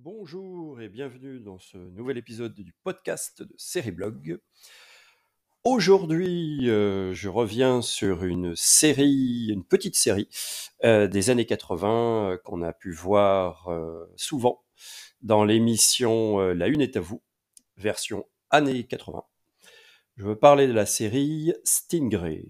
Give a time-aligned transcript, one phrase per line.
[0.00, 4.38] Bonjour et bienvenue dans ce nouvel épisode du podcast de Sérieblog.
[5.64, 10.28] Aujourd'hui, euh, je reviens sur une série, une petite série
[10.84, 13.68] euh, des années 80 euh, qu'on a pu voir
[14.14, 14.62] souvent
[15.22, 17.20] dans l'émission La Une est à vous,
[17.76, 19.24] version années 80.
[20.16, 22.46] Je veux parler de la série Stingray.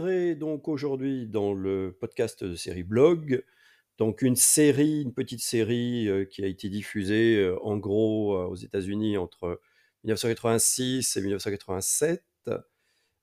[0.00, 3.44] Donc aujourd'hui dans le podcast de série Blog,
[3.98, 8.46] donc une série, une petite série euh, qui a été diffusée euh, en gros euh,
[8.46, 9.60] aux États-Unis entre
[10.04, 12.24] 1986 et 1987,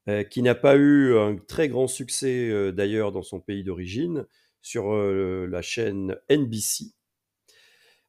[0.07, 4.27] euh, qui n'a pas eu un très grand succès d'ailleurs dans son pays d'origine
[4.61, 6.93] sur la chaîne NBC.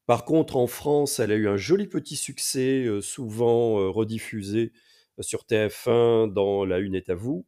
[0.05, 4.72] Par contre, en France, elle a eu un joli petit succès, souvent rediffusé
[5.20, 7.47] sur TF1 dans La Une est à vous.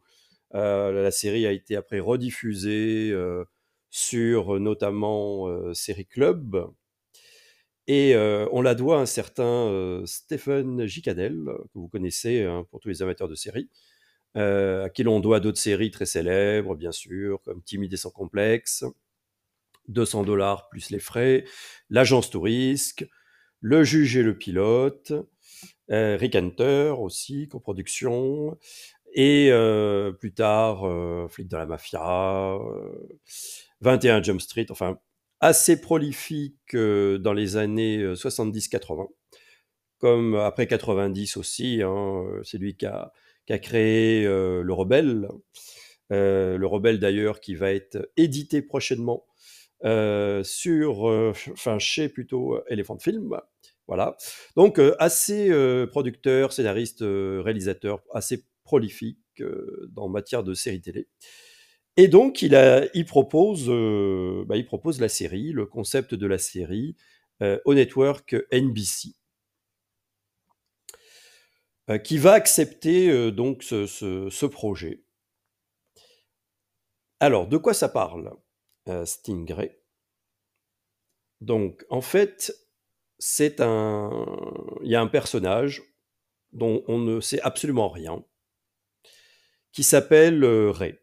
[0.55, 3.45] Euh, la série a été après rediffusée euh,
[3.91, 6.71] sur euh, notamment Série Club.
[7.87, 12.89] Et on la doit à un certain Stephen Gicadel, que vous connaissez hein, pour tous
[12.89, 13.69] les amateurs de séries,
[14.37, 18.85] à qui l'on doit d'autres séries très célèbres, bien sûr, comme Timide et sans complexe,
[19.89, 21.45] 200 dollars plus les frais,
[21.89, 23.09] L'agence Tourisque,
[23.59, 25.13] Le juge et le pilote,
[25.89, 28.57] Rick Hunter aussi, coproduction,
[29.13, 33.09] et euh, plus tard, euh, Flic de la Mafia, euh,
[33.81, 34.99] 21 Jump Street, enfin,
[35.41, 39.09] assez prolifique euh, dans les années euh, 70-80,
[39.99, 43.13] comme après 90 aussi, hein, euh, c'est lui qui a,
[43.63, 45.29] créé euh, Le Rebelle,
[46.13, 49.27] euh, Le Rebelle d'ailleurs qui va être édité prochainement
[49.85, 53.37] euh, sur, euh, enfin chez plutôt euh, Elephant Film,
[53.89, 54.17] voilà.
[54.57, 60.81] Donc euh, assez euh, producteur, scénariste, euh, réalisateur, assez prolifique euh, dans matière de séries
[60.81, 61.09] télé.
[61.97, 62.89] Et donc euh,
[64.47, 66.95] bah, il propose la série, le concept de la série
[67.43, 69.17] euh, au network NBC,
[71.91, 75.03] euh, qui va accepter euh, donc ce, projet.
[77.19, 78.33] Alors, de quoi ça parle
[78.89, 79.83] euh, Stingray?
[81.41, 82.55] Donc, en fait,
[83.19, 84.25] c'est un,
[84.85, 85.83] il y a un personnage
[86.53, 88.25] dont on ne sait absolument rien,
[89.73, 90.99] qui s'appelle euh, Ray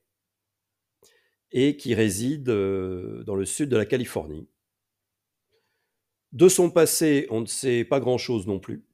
[1.51, 4.50] et qui réside euh, dans le sud de la Californie.
[6.33, 8.85] De son passé, on ne sait pas grand-chose non plus.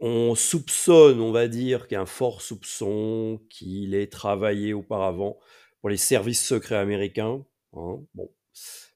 [0.00, 5.38] On soupçonne, on va dire, qu'il y a un fort soupçon qu'il ait travaillé auparavant
[5.80, 7.44] pour les services secrets américains.
[7.72, 8.30] Hein, bon.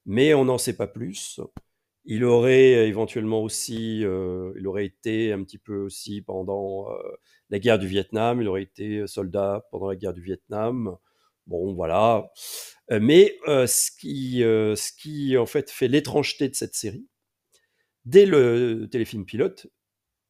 [0.07, 1.41] Mais on n'en sait pas plus.
[2.05, 6.97] Il aurait éventuellement aussi, euh, il aurait été un petit peu aussi pendant euh,
[7.51, 10.97] la guerre du Vietnam, il aurait été soldat pendant la guerre du Vietnam.
[11.49, 12.31] Bon, voilà.
[12.91, 17.07] Euh, mais euh, ce, qui, euh, ce qui, en fait, fait l'étrangeté de cette série,
[18.05, 19.67] dès le téléfilm pilote,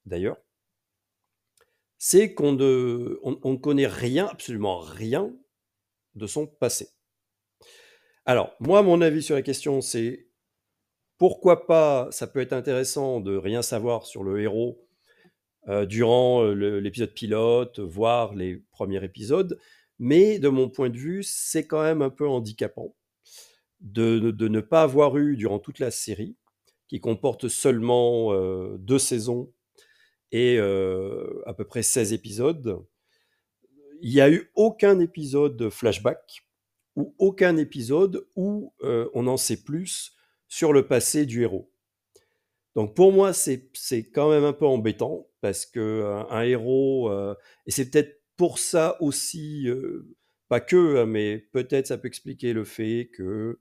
[0.07, 0.37] d'ailleurs,
[1.99, 5.35] c'est qu'on ne, on, connaît rien, absolument rien,
[6.15, 6.91] de son passé.
[8.25, 10.28] Alors, moi, mon avis sur la question, c'est
[11.19, 14.81] pourquoi pas, ça peut être intéressant de rien savoir sur le héros
[15.69, 19.59] euh, durant euh, l'épisode pilote, voire les premiers épisodes,
[19.99, 22.95] mais de mon point de vue, c'est quand même un peu handicapant
[23.81, 24.19] de,
[24.49, 26.37] ne pas avoir eu durant toute la série,
[26.87, 29.53] qui comporte seulement euh, deux saisons
[30.31, 32.85] et à peu près 16 épisodes,
[34.03, 36.45] il n'y a eu aucun épisode flashback
[36.97, 40.18] ou aucun épisode où on en sait plus
[40.49, 41.71] sur le passé du héros.
[42.75, 43.71] Donc pour moi, c'est
[44.13, 47.35] quand même un peu embêtant parce que un, un héros, euh,
[47.67, 50.17] et c'est peut-être pour ça aussi, euh,
[50.49, 53.61] pas que, hein, mais peut-être ça peut expliquer le fait que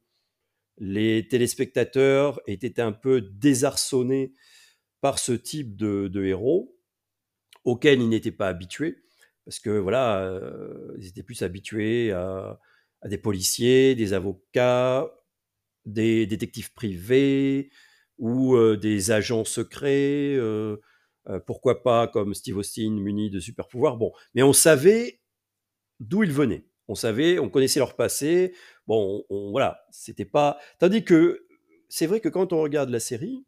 [0.78, 4.34] les téléspectateurs aient été un peu désarçonnés
[5.02, 6.78] par ce type de, héros
[7.64, 9.04] auquel ils n'étaient pas habitués,
[9.46, 12.60] parce que voilà, euh, ils étaient plus habitués à
[13.06, 15.12] des policiers, des avocats,
[15.88, 17.72] des détectives privés
[18.20, 20.38] ou des agents secrets,
[21.46, 23.98] pourquoi pas comme Steve Austin muni de super pouvoirs.
[23.98, 25.22] Bon, mais on savait
[26.00, 26.66] d'où ils venaient.
[26.88, 28.54] On savait, on connaissait leur passé.
[28.86, 30.58] Bon, on, voilà, c'était pas.
[30.80, 31.46] Tandis que
[31.90, 33.46] c'est vrai que quand on regarde la série,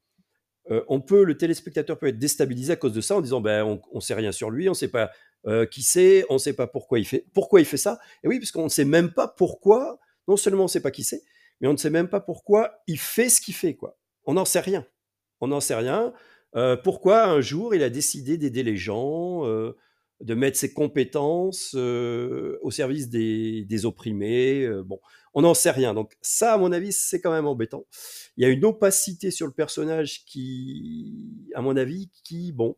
[0.88, 3.82] on peut, le téléspectateur peut être déstabilisé à cause de ça en disant, ben, on,
[3.92, 5.12] on sait rien sur lui, on sait pas
[5.72, 8.00] qui c'est, on sait pas pourquoi il fait, pourquoi il fait ça.
[8.24, 10.00] Et oui, parce qu'on ne sait même pas pourquoi.
[10.28, 11.24] Non seulement on ne sait pas qui c'est,
[11.60, 13.98] mais on ne sait même pas pourquoi il fait ce qu'il fait, quoi.
[14.26, 14.86] On n'en sait rien.
[15.42, 16.14] On n'en sait rien.
[16.56, 19.76] Euh, pourquoi un jour il a décidé d'aider les gens, euh,
[20.22, 24.68] de mettre ses compétences euh, au service des, des opprimés.
[24.86, 25.00] bon,
[25.34, 25.94] on n'en sait rien.
[25.94, 27.86] Donc ça, à mon avis, c'est quand même embêtant.
[28.38, 32.76] Il y a une opacité sur le personnage qui, à mon avis, qui, bon,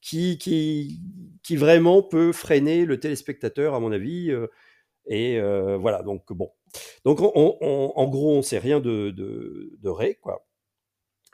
[0.00, 1.00] qui, qui,
[1.42, 4.32] qui vraiment peut freiner le téléspectateur, à mon avis.
[5.06, 5.40] et
[5.78, 6.50] voilà, donc bon.
[7.04, 7.58] Donc on-
[7.94, 10.46] en gros, on sait rien de, Ray, quoi.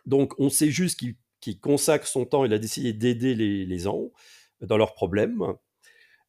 [0.06, 1.00] Donc on sait juste
[1.40, 4.10] qu'il consacre son temps, il a décidé d'aider les, les gens
[4.60, 5.54] dans leurs problèmes.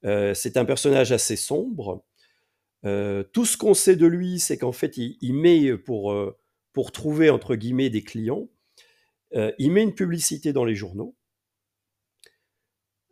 [0.06, 2.06] Euh, c'est un personnage assez sombre.
[2.86, 6.38] Euh, tout ce qu'on sait de lui, c'est qu'en fait, il, met pour, euh,
[6.74, 8.50] pour trouver, entre guillemets, des clients,
[9.58, 11.14] il met une publicité dans les journaux,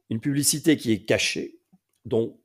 [0.09, 1.59] une publicité qui est cachée,
[2.05, 2.39] dont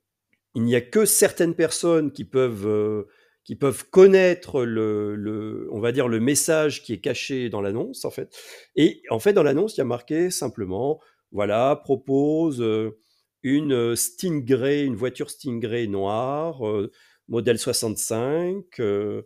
[0.53, 3.07] il n'y a que certaines personnes qui peuvent,
[3.49, 8.11] qui peuvent connaître le, on va dire, le message qui est caché dans l'annonce, en
[8.11, 8.37] fait.
[8.75, 11.01] Et en fait, dans l'annonce, il y a marqué simplement,
[11.31, 12.99] voilà, propose euh,
[13.41, 16.91] une euh, Stingray, une voiture Stingray noire, euh,
[17.27, 19.23] modèle 65, euh,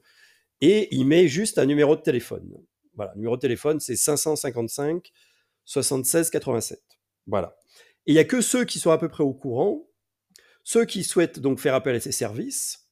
[0.62, 2.50] et il met juste un numéro de téléphone.
[2.96, 5.12] Voilà, numéro de téléphone, c'est 555
[5.66, 6.82] 76 87.
[7.28, 7.58] Voilà.
[8.06, 9.86] Et il n'y a que ceux qui sont à peu près au courant,
[10.64, 12.83] ceux qui souhaitent donc faire appel à ces services,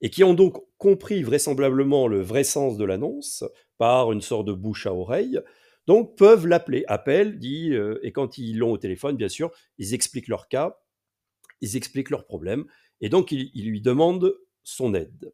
[0.00, 3.44] et qui ont donc compris vraisemblablement le vrai sens de l'annonce
[3.78, 5.40] par une sorte de bouche à oreille,
[5.86, 6.84] donc peuvent l'appeler.
[6.88, 10.78] Appel, dit, euh, et quand ils l'ont au téléphone, bien sûr, ils expliquent leur cas,
[11.60, 12.66] ils expliquent leurs problèmes,
[13.00, 15.32] et donc ils, ils lui demandent son aide.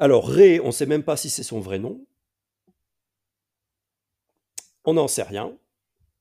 [0.00, 2.06] Alors, Ray, on ne sait même pas si c'est son vrai nom.
[4.84, 5.58] On n'en sait rien.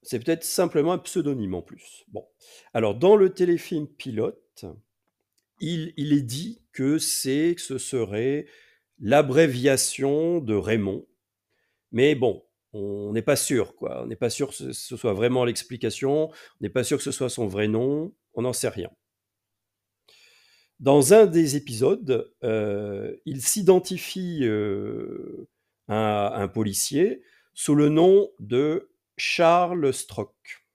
[0.02, 2.04] C'est peut-être simplement un pseudonyme en plus.
[2.08, 2.28] Bon.
[2.74, 4.66] Alors, dans le téléfilm pilote,
[5.60, 8.46] il, est dit que c'est, que ce serait
[9.00, 11.06] l'abréviation de Raymond.
[11.92, 12.44] Mais bon,
[12.74, 14.04] on n'est pas sûr, quoi.
[14.04, 16.30] On n'est pas sûr que ce, ce soit vraiment l'explication.
[16.30, 18.14] On n'est pas sûr que ce soit son vrai nom.
[18.34, 18.90] On n'en sait rien.
[20.80, 25.48] Dans un des épisodes, euh, il s'identifie euh,
[25.88, 27.24] à un policier
[27.56, 30.66] sous le nom de Charles Strock.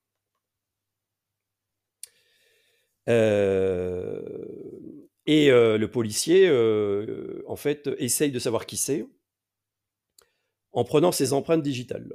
[3.09, 4.62] Euh,
[5.27, 9.07] et euh, le policier, euh, en fait, essaye de savoir qui c'est
[10.73, 12.13] en prenant ses empreintes digitales.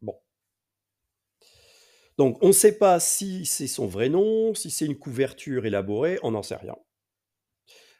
[0.00, 0.14] Bon.
[2.16, 6.18] Donc, on ne sait pas si c'est son vrai nom, si c'est une couverture élaborée,
[6.22, 6.76] on n'en sait rien.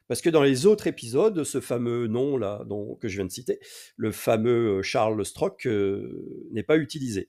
[0.08, 2.64] Parce que dans les autres épisodes, ce fameux nom là
[3.00, 3.60] que je viens de citer,
[3.96, 7.28] le fameux Charles Strock, euh, n'est pas utilisé.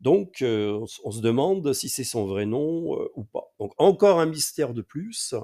[0.00, 3.52] Donc, euh, on, se demande si c'est son vrai nom euh, ou pas.
[3.58, 5.34] Donc, encore un mystère de plus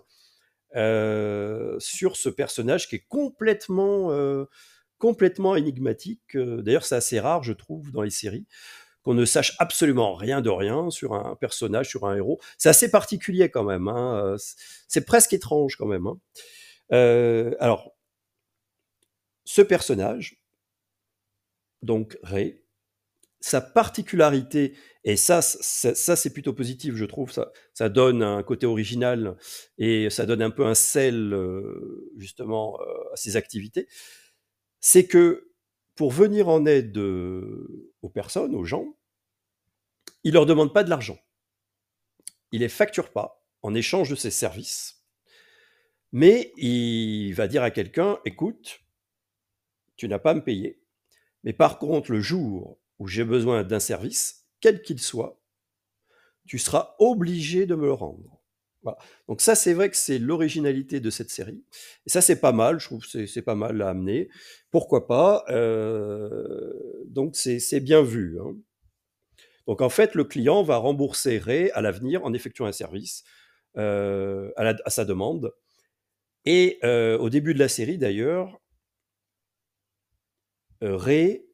[0.76, 4.46] euh, sur ce personnage qui est complètement, euh,
[4.98, 6.36] complètement énigmatique.
[6.36, 8.46] Euh, D'ailleurs, c'est assez rare, je trouve, dans les séries,
[9.02, 12.40] qu'on ne sache absolument rien de rien sur un personnage, sur un héros.
[12.58, 13.88] C'est assez particulier quand même.
[13.88, 14.36] hein,
[14.88, 16.06] C'est presque étrange quand même.
[16.06, 16.18] hein.
[17.60, 17.92] Alors,
[19.44, 20.42] ce personnage,
[21.82, 22.63] donc Ray,
[23.44, 24.74] sa particularité,
[25.04, 29.36] et ça, ça, ça, c'est plutôt positif, je trouve, ça, ça donne un côté original
[29.76, 33.86] et ça donne un peu un sel, euh, justement, euh, à ses activités,
[34.80, 35.52] c'est que
[35.94, 38.96] pour venir en aide euh, aux personnes, aux gens,
[40.22, 41.18] il leur demande pas de l'argent.
[42.50, 45.04] Il les facture pas en échange de ses services,
[46.12, 48.80] mais il va dire à quelqu'un, écoute,
[49.96, 50.80] tu n'as pas à me payer,
[51.42, 55.40] mais par contre, le jour où j'ai besoin d'un service, quel qu'il soit,
[56.46, 58.44] tu seras obligé de me le rendre.
[59.28, 61.64] Donc ça, c'est vrai que c'est l'originalité de cette série.
[62.06, 64.28] Et ça, c'est pas mal, je trouve que c'est pas mal à amener.
[64.70, 66.72] Pourquoi pas euh,
[67.06, 68.38] Donc c'est bien vu.
[68.40, 68.54] hein.
[69.66, 73.24] Donc en fait, le client va rembourser Ray à l'avenir en effectuant un service
[73.78, 75.54] euh, à, sa demande.
[76.44, 78.60] Et euh, au début de la série, d'ailleurs,
[80.82, 81.46] Ray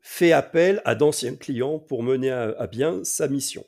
[0.00, 3.64] fait appel à d'anciens clients pour mener à, bien sa mission.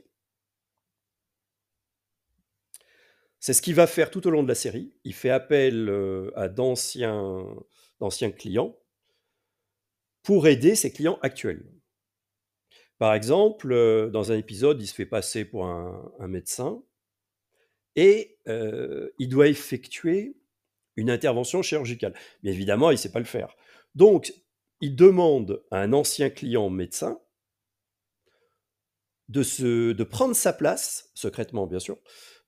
[3.41, 4.93] C'est ce qu'il va faire tout au long de la série.
[5.05, 8.79] Il fait appel euh, à d'anciens clients
[10.23, 11.65] pour aider ses clients actuels.
[12.99, 16.83] Par exemple, euh, dans un épisode, il se fait passer pour un, un médecin
[17.97, 20.37] et euh, il doit effectuer
[20.97, 22.15] une intervention chirurgicale.
[22.43, 23.57] Mais évidemment, il ne sait pas le faire.
[23.95, 24.33] Donc,
[24.83, 27.19] il demande à un ancien client médecin
[29.29, 31.99] de, prendre sa place, secrètement bien sûr,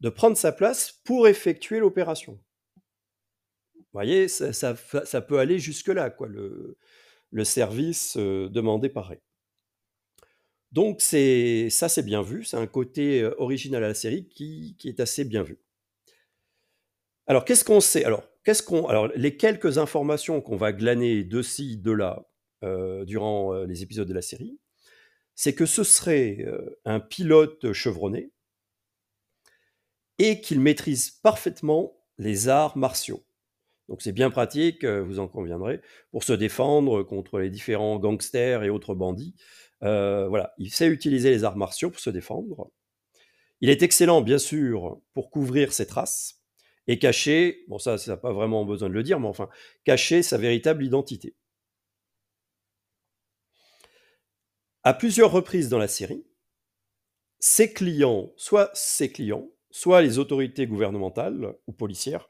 [0.01, 2.39] de prendre sa place pour effectuer l'opération.
[3.77, 6.15] Vous voyez, ça, peut aller jusque-là,
[7.31, 9.21] le service euh, demandé pareil.
[10.73, 14.75] Donc c'est ça c'est bien vu, c'est un côté euh, original à la série qui,
[14.77, 15.61] qui est assez bien vu.
[17.29, 18.05] Alors qu'est-ce qu'on sait?
[18.05, 18.25] Alors
[19.15, 22.27] les quelques informations qu'on va glaner de ci de là
[22.63, 24.59] euh, durant euh, les épisodes de la série,
[25.35, 28.31] c'est que ce serait euh, un pilote chevronné
[30.19, 33.25] et qu'il maîtrise parfaitement les arts martiaux.
[33.89, 38.71] Donc c'est bien pratique, vous en conviendrez, pour se défendre contre les différents gangsters et
[38.71, 39.35] autres bandits.
[39.81, 42.71] Voilà, il sait utiliser les arts martiaux pour se défendre.
[43.61, 46.44] Il est excellent, bien sûr, pour couvrir ses traces
[46.87, 49.49] et cacher, bon ça, ça n'a pas vraiment besoin de le dire, mais enfin,
[49.85, 51.35] cacher sa véritable identité.
[54.85, 56.25] À plusieurs reprises dans la série,
[57.39, 62.29] ses clients, soit ses clients, soit les autorités gouvernementales ou policières,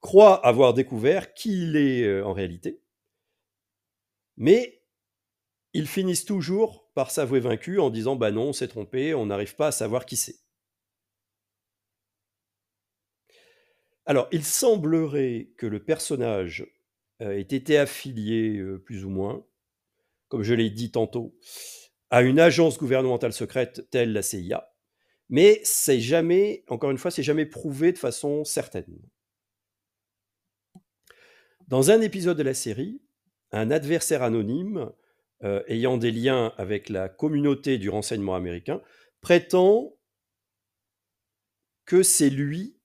[0.00, 2.80] croient avoir découvert qui il est euh, en réalité,
[4.36, 4.82] mais
[5.74, 9.56] ils finissent toujours par s'avouer vaincus en disant bah non, on s'est trompé, on n'arrive
[9.56, 10.36] pas à savoir qui c'est.
[14.04, 16.66] Alors, il semblerait que le personnage
[17.20, 19.44] euh, ait été affilié, euh, plus ou moins,
[20.28, 21.36] comme je l'ai dit tantôt,
[22.10, 24.72] à une agence gouvernementale secrète telle la CIA,
[25.28, 28.98] mais c'est jamais, encore une fois, c'est jamais prouvé de façon certaine.
[31.68, 33.00] Dans un épisode de la série,
[33.50, 34.92] un adversaire anonyme
[35.44, 38.82] euh, ayant des liens avec la communauté du renseignement américain
[39.22, 39.96] prétend
[41.84, 42.76] que c'est lui,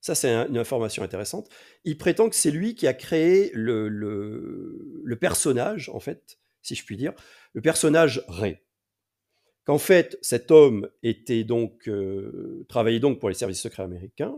[0.00, 1.48] ça c'est un- une information intéressante,
[1.84, 6.84] il prétend que c'est lui qui a créé le, le- personnage, en fait, si je
[6.84, 7.12] puis dire,
[7.52, 8.58] le personnage Ray.
[9.64, 14.34] Qu'en fait, cet homme était donc, euh, travaillait donc pour les services secrets américains,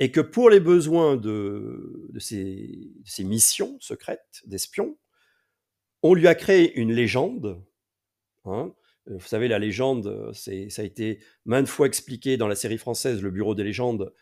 [0.00, 4.96] et que pour les besoins de, de ces, de ces missions secrètes d'espions,
[6.02, 7.62] on lui a créé une légende.
[8.44, 8.72] hein.
[9.10, 13.20] Euh, Vous savez, la légende, ça a été maintes fois expliqué dans la série française,
[13.22, 14.14] Le Bureau des légendes.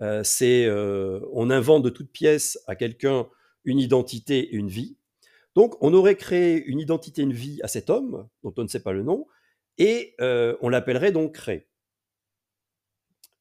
[0.00, 3.28] Euh, c'est euh, on invente de toutes pièces à quelqu'un
[3.64, 4.96] une identité, une vie.
[5.54, 8.82] Donc, on aurait créé une identité, une vie à cet homme, dont on ne sait
[8.82, 9.26] pas le nom,
[9.78, 11.64] et euh, on l'appellerait donc Ray.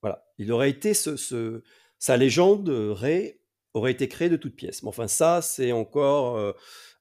[0.01, 0.25] Voilà.
[0.37, 3.39] Il aurait été sa légende, Ray,
[3.73, 4.83] aurait été créée de toutes pièces.
[4.83, 6.55] Mais enfin, ça, c'est encore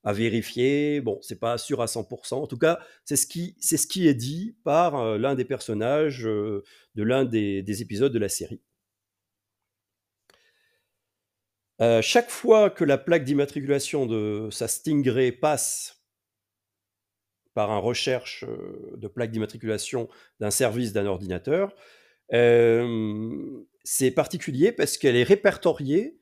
[0.05, 1.01] à vérifier.
[1.01, 2.35] Bon, c'est pas sûr à 100%.
[2.35, 6.63] En tout cas, c'est ce qui, est dit par l'un des personnages de
[6.97, 8.63] l'un des épisodes de la série.
[11.83, 16.01] Euh, chaque fois que la plaque d'immatriculation de sa Stingray passe
[17.55, 20.09] par un recherche euh, de plaque d'immatriculation
[20.39, 21.75] d'un service d'un ordinateur,
[22.33, 26.21] euh, c'est particulier parce qu'elle est répertoriée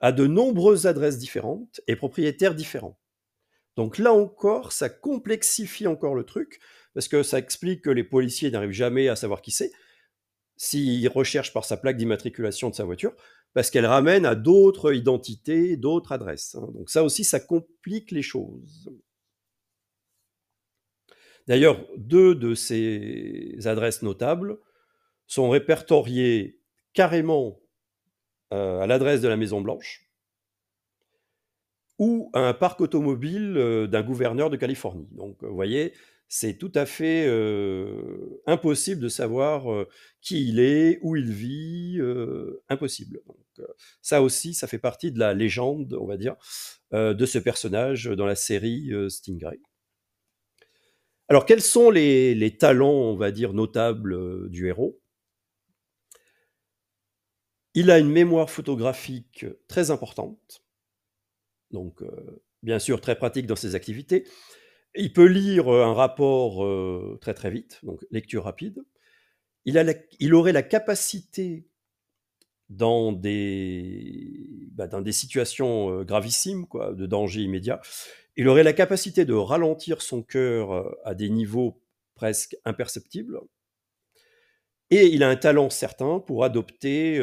[0.00, 2.98] à de nombreuses adresses différentes et propriétaires différents.
[3.76, 6.58] Donc là encore, ça complexifie encore le truc,
[6.94, 9.72] parce que ça explique que les policiers n'arrivent jamais à savoir qui c'est,
[10.56, 13.14] s'ils recherchent par sa plaque d'immatriculation de sa voiture,
[13.56, 16.56] parce qu'elle ramène à d'autres identités, d'autres adresses.
[16.56, 16.68] hein.
[16.74, 18.90] Donc ça aussi, ça complique les choses.
[21.46, 24.58] D'ailleurs, deux de ces adresses notables
[25.26, 26.60] sont répertoriées
[26.92, 27.58] carrément
[28.52, 30.05] euh, à l'adresse de la Maison Blanche
[31.98, 35.08] ou un parc automobile euh, d'un gouverneur de Californie.
[35.12, 35.92] Donc, vous voyez,
[36.28, 39.88] c'est tout à fait euh, impossible de savoir euh,
[40.20, 41.98] qui il est, où il vit,
[42.68, 43.20] impossible.
[43.26, 43.66] Donc,
[44.02, 46.34] ça aussi, ça fait partie de la légende, on va dire,
[46.92, 49.60] de ce personnage dans la série Stingray.
[51.28, 55.00] Alors, quels sont les, talents, on va dire, notables du héros?
[57.74, 60.65] Il a une mémoire photographique très importante,
[61.70, 64.26] donc euh, bien sûr très pratique dans ses activités.
[64.94, 68.84] Il peut lire euh, un rapport euh, très très vite, donc lecture rapide.
[69.64, 69.84] Il, a
[70.20, 71.68] il aurait la capacité
[72.68, 77.80] dans des, bah, dans des situations gravissimes, quoi, de danger immédiat,
[78.36, 81.80] il aurait la capacité de ralentir son cœur à des niveaux
[82.14, 83.40] presque imperceptibles.
[84.90, 87.20] Et il a un talent certain pour adopter,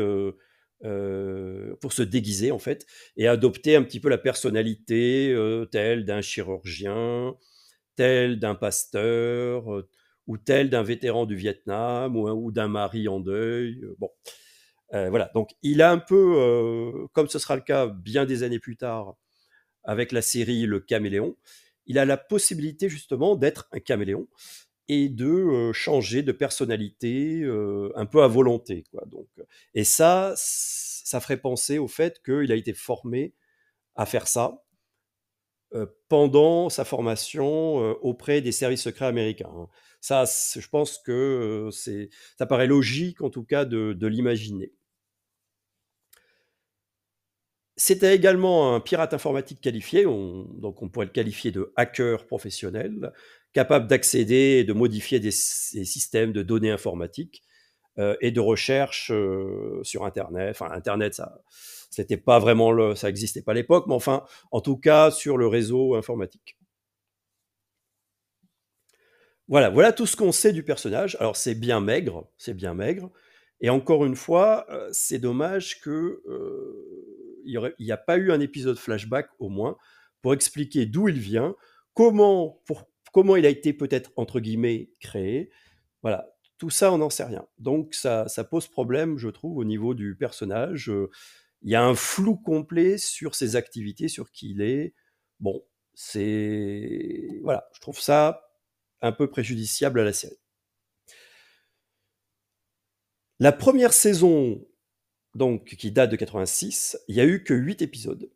[0.83, 2.85] euh, euh, pour se déguiser en fait,
[3.17, 7.35] et adopter un petit peu la personnalité euh, telle d'un chirurgien,
[7.95, 9.65] tel d'un pasteur,
[10.27, 13.81] ou tel d'un vétéran du Vietnam, ou, d'un mari en deuil.
[13.97, 14.09] bon.
[14.91, 18.77] voilà, donc il a un peu, comme ce sera le cas bien des années plus
[18.77, 19.15] tard,
[19.83, 21.35] avec la série Le Caméléon,
[21.85, 24.27] il a la possibilité justement d'être un caméléon
[24.89, 27.43] et de changer de personnalité
[27.95, 28.83] un peu à volonté.
[28.91, 29.03] Quoi.
[29.07, 29.27] Donc,
[29.73, 33.33] et ça, ça ferait penser au fait qu'il a été formé
[33.95, 34.63] à faire ça
[36.07, 39.49] pendant sa formation auprès des services secrets américains.
[39.55, 39.69] Hein.
[40.01, 44.73] Ça, je pense que c'est, ça paraît logique en tout cas de l'imaginer.
[47.75, 53.11] C'était également un pirate informatique qualifié, donc on pourrait le qualifier de hacker professionnel,
[53.53, 57.43] capable d'accéder et de modifier des, systèmes de données informatiques
[57.99, 60.49] euh, et de recherche euh, sur Internet.
[60.51, 61.39] Enfin, Internet, ça,
[61.91, 65.47] c'était pas vraiment ça n'existait pas à l'époque, mais enfin, en tout cas, sur le
[65.47, 66.57] réseau informatique.
[69.47, 71.15] Voilà, voilà tout ce qu'on sait du personnage.
[71.19, 73.11] Alors c'est bien maigre, c'est bien maigre.
[73.61, 76.21] Et encore une fois, euh, c'est dommage que
[77.45, 79.77] il n'y a pas eu un épisode flashback au moins
[80.21, 81.55] pour expliquer d'où il vient,
[81.93, 85.49] comment, pour, comment il a été peut-être entre guillemets créé.
[86.01, 87.47] Voilà, tout ça, on n'en sait rien.
[87.59, 90.91] Donc ça, pose problème, je trouve, au niveau du personnage.
[91.61, 94.93] Il y a un flou complet sur ses activités, sur qui il est.
[95.39, 98.49] Bon, c'est voilà, je trouve ça
[99.01, 100.39] un peu préjudiciable à la série.
[103.39, 104.65] La première saison
[105.35, 108.29] donc qui date de 86, il y a eu que 8 épisodes.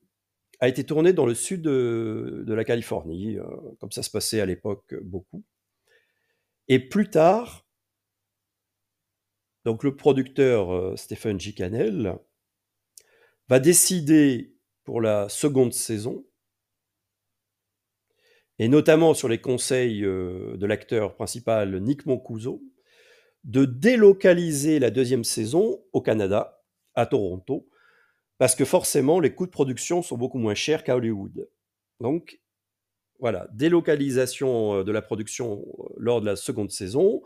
[0.59, 3.45] A été tourné dans le sud de, la Californie, euh,
[3.79, 5.43] comme ça se passait à l'époque beaucoup.
[6.67, 7.67] Et plus tard,
[9.65, 11.53] donc le producteur euh, Stephen G.
[13.49, 16.25] Va décider pour la seconde saison,
[18.59, 22.63] et notamment sur les conseils euh, de l'acteur principal Nick Moncuso,
[23.43, 26.63] de délocaliser la deuxième saison au Canada
[26.95, 27.69] à Toronto,
[28.37, 31.49] parce que forcément, les coûts de production sont beaucoup moins chers qu'à Hollywood.
[31.99, 32.39] Donc,
[33.19, 37.21] voilà, délocalisation euh, de la production euh, lors de la seconde saison.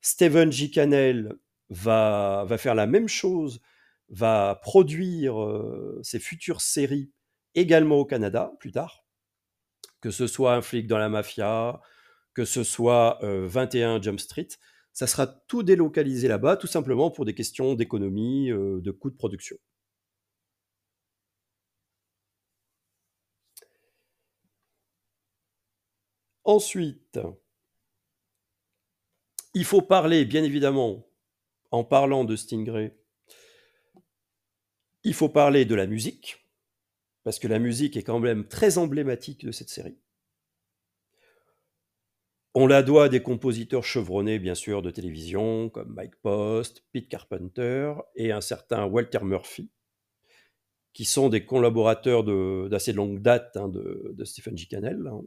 [0.00, 0.70] Steven G.
[0.70, 1.34] Cannell
[1.70, 3.60] va, faire la même chose,
[4.08, 7.10] va produire euh, ses futures séries
[7.54, 9.04] également au Canada plus tard,
[10.00, 11.80] que ce soit Un flic dans la mafia,
[12.34, 14.48] que ce soit 21 Jump Street
[14.92, 19.56] ça sera tout délocalisé là-bas, tout simplement pour des questions d'économie, de coûts de production.
[26.44, 27.18] Ensuite,
[29.54, 31.06] il faut parler, bien évidemment,
[31.70, 32.94] en parlant de Stingray,
[35.04, 36.46] il faut parler de la musique,
[37.22, 39.98] parce que la musique est quand même très emblématique de cette série.
[42.54, 47.08] On la doit à des compositeurs chevronnés, bien sûr, de télévision, comme Mike Post, Pete
[47.08, 49.70] Carpenter et un certain Walter Murphy,
[50.92, 52.22] qui sont des collaborateurs
[52.68, 54.66] d'assez longue date hein, de, Stephen G.
[54.66, 55.04] Cannell.
[55.06, 55.22] Hein.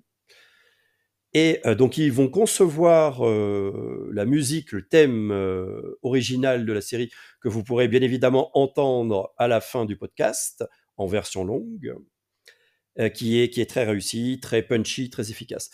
[1.40, 6.82] Et euh, donc, ils vont concevoir euh, la musique, le thème euh, original de la
[6.82, 11.96] série, que vous pourrez bien évidemment entendre à la fin du podcast, en version longue,
[13.14, 15.70] qui, est, très réussi, très punchy, très efficace.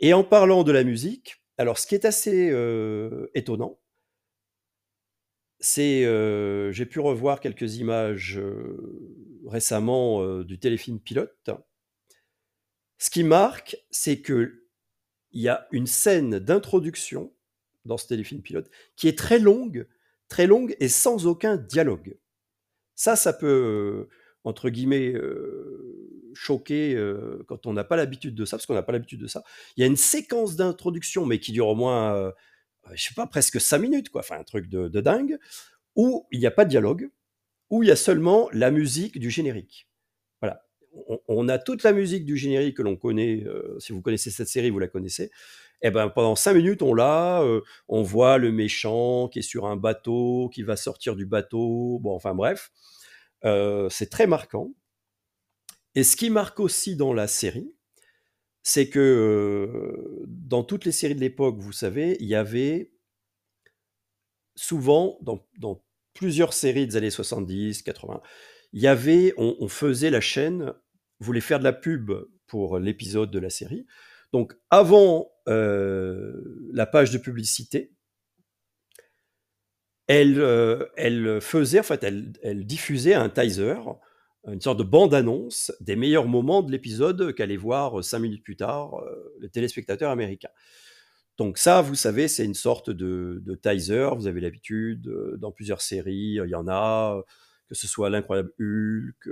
[0.00, 2.54] Et en parlant de la musique, alors ce qui est assez
[3.32, 3.80] étonnant,
[5.60, 6.02] c'est
[6.72, 8.38] j'ai pu revoir quelques images
[9.46, 11.48] récemment du téléfilm pilote.
[12.98, 14.60] Ce qui marque, c'est que
[15.32, 17.32] il y a une scène d'introduction
[17.84, 19.86] dans ce téléfilm pilote qui est très longue,
[20.28, 22.16] très longue et sans aucun dialogue.
[22.94, 24.08] Ça, ça peut
[24.44, 25.14] entre guillemets
[26.34, 29.26] choqué euh, quand on n'a pas l'habitude de ça, parce qu'on n'a pas l'habitude de
[29.26, 29.42] ça.
[29.76, 32.32] Il y a une séquence d'introduction, mais qui dure au moins, euh,
[32.92, 34.20] je sais pas, presque cinq minutes, quoi.
[34.20, 35.38] Enfin, un truc de, dingue,
[35.96, 37.10] où il n'y a pas de dialogue,
[37.70, 39.88] où il y a seulement la musique du générique.
[41.28, 43.44] On, a toute la musique du générique que l'on connaît.
[43.44, 45.30] Euh, si vous connaissez cette série, vous la connaissez.
[45.82, 47.42] Et eh ben pendant cinq minutes, on l'a.
[47.88, 51.98] on voit le méchant qui est sur un bateau, qui va sortir du bateau.
[52.02, 52.70] Bon, enfin bref,
[53.42, 54.74] c'est très marquant.
[55.94, 57.72] Et ce qui marque aussi dans la série,
[58.62, 62.92] c'est que dans toutes les séries de l'époque, vous savez, il y avait
[64.54, 68.20] souvent, dans, plusieurs séries des années 70, 80,
[68.72, 70.72] il y avait, on, faisait la chaîne,
[71.18, 72.12] voulait faire de la pub
[72.46, 73.86] pour l'épisode de la série.
[74.32, 77.92] Donc avant la page de publicité,
[80.06, 80.40] elle,
[80.96, 83.76] elle faisait, en fait, elle, diffusait un teaser
[84.46, 89.02] une sorte de bande-annonce des meilleurs moments de l'épisode qu'allait voir cinq minutes plus tard
[89.38, 90.48] le téléspectateur américain.
[91.36, 94.10] Donc ça, vous savez, c'est une sorte de, de teaser.
[94.16, 97.22] Vous avez l'habitude, dans plusieurs séries, il y en a,
[97.70, 99.28] que ce soit l'incroyable Hulk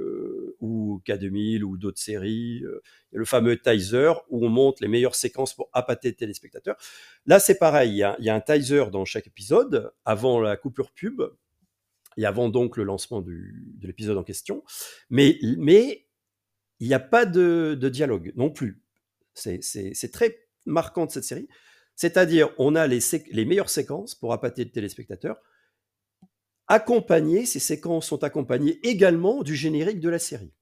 [0.60, 2.62] ou K2000 ou d'autres séries.
[2.64, 6.76] A le fameux teaser où on monte les meilleures séquences pour appâter le téléspectateur.
[7.26, 7.90] Là, c'est pareil.
[7.90, 11.20] Il y, a, un teaser dans chaque épisode avant la coupure pub
[12.16, 13.34] et avant donc le lancement de
[13.82, 14.62] l'épisode en question.
[15.10, 16.06] Mais, mais
[16.78, 18.80] il n'y a pas de, de, dialogue non plus.
[19.34, 21.48] C'est très marquant de cette série.
[21.96, 23.00] C'est-à-dire, on a les,
[23.32, 25.40] les, meilleures séquences pour appâter le téléspectateur.
[26.68, 30.52] Accompagnées, ces séquences sont accompagnées également du générique de la série.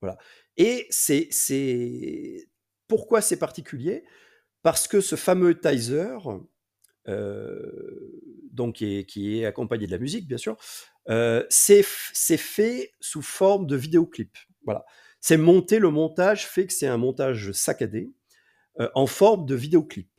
[0.00, 0.18] Voilà.
[0.56, 1.28] Et c'est
[2.88, 4.04] pourquoi c'est particulier?
[4.62, 6.18] Parce que ce fameux teaser,
[7.08, 10.56] euh, donc qui est, qui est, accompagné de la musique, bien sûr,
[11.08, 14.36] euh, c'est fait sous forme de vidéoclip.
[14.64, 14.84] Voilà.
[15.20, 18.12] C'est monté, le montage fait que c'est un montage saccadé
[18.80, 20.10] euh, en forme de vidéoclip.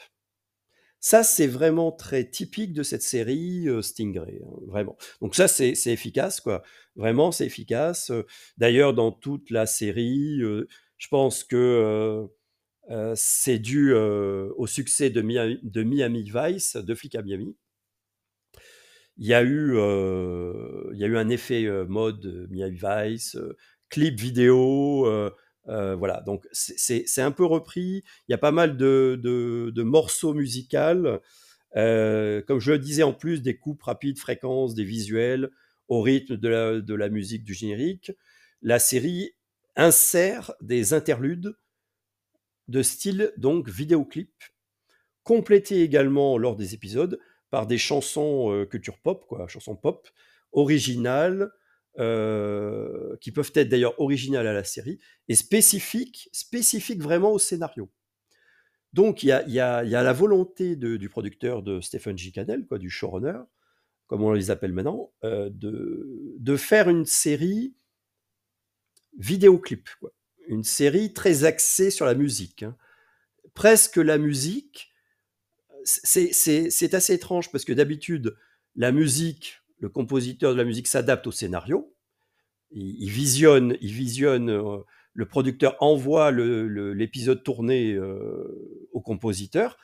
[1.00, 4.98] Ça, c'est vraiment très typique de cette série euh, Stingray, hein, vraiment.
[5.22, 6.64] Donc ça, c'est efficace, quoi.
[6.96, 8.12] Vraiment, c'est efficace.
[8.58, 12.28] D'ailleurs, dans toute la série, euh, je pense que
[12.90, 17.56] euh, c'est dû au succès de Miami, de Miami, Vice, de Flic à Miami.
[19.18, 19.74] Il y a eu,
[20.94, 23.38] il y a eu un effet mode Miami Vice,
[23.90, 25.06] clip vidéo.
[25.68, 28.04] Voilà, donc c'est un peu repris.
[28.28, 31.20] Il y a pas mal de, morceaux musicaux.
[31.74, 35.50] comme je le disais, en plus des coupes rapides, fréquences, des visuels
[35.88, 38.12] au rythme de la, musique du générique.
[38.62, 39.32] La série
[39.76, 41.56] insère des interludes
[42.68, 44.32] de style donc vidéoclip,
[45.24, 50.10] complété également lors des épisodes par des chansons euh, culture pop, quoi, chansons pop,
[50.52, 51.52] originales,
[52.00, 57.90] euh, qui peuvent être d'ailleurs originales à la série, et spécifiques, spécifiques vraiment au scénario.
[58.94, 62.32] Donc il y a, la volonté du producteur de Stephen G.
[62.32, 63.40] Cannell, quoi, du showrunner,
[64.08, 67.76] comme on les appelle maintenant, euh, de, de, faire une série
[69.18, 70.14] vidéoclip, quoi
[70.48, 72.64] une série très axée sur la musique.
[72.64, 72.76] Hein.
[73.54, 74.94] Presque la musique,
[75.84, 78.36] c'est assez étrange parce que d'habitude,
[78.76, 81.94] la musique, le compositeur de la musique s'adapte au scénario.
[82.72, 84.80] Il, visionne, il visionne, euh,
[85.14, 89.78] le producteur envoie l'épisode tourné euh, au compositeur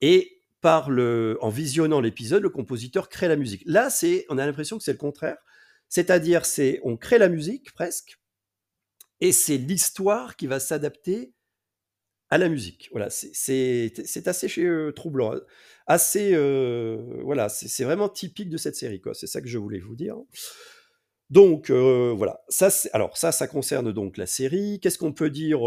[0.00, 3.62] et par le, en visionnant l'épisode, le compositeur crée la musique.
[3.66, 5.38] Là, c'est, on a l'impression que c'est le contraire.
[5.88, 8.18] C'est-à-dire, c'est, on crée la musique presque,
[9.20, 11.32] et c'est l'histoire qui va s'adapter
[12.30, 12.88] à la musique.
[12.92, 13.92] Voilà, c'est
[14.26, 15.40] assez euh, troublant, hein.
[15.86, 19.00] assez euh, voilà, c'est vraiment typique de cette série.
[19.14, 20.16] C'est ça que je voulais vous dire.
[21.30, 24.80] Donc euh, voilà, ça alors ça, ça concerne donc la série.
[24.80, 25.60] Qu'est-ce qu'on peut dire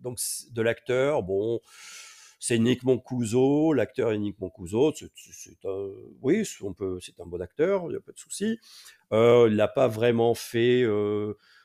[0.00, 0.18] donc
[0.52, 1.22] de l'acteur?
[1.22, 1.60] Bon,
[2.38, 4.36] c'est Nick Moncuso, l'acteur est Nick.
[4.70, 5.58] C'est
[6.22, 8.58] oui, on peut, c'est un bon acteur, il n'y a pas de souci.
[9.12, 10.84] il n'a pas vraiment fait